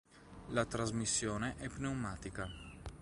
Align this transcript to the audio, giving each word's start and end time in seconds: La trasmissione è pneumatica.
La 0.47 0.65
trasmissione 0.65 1.57
è 1.59 1.67
pneumatica. 1.69 2.49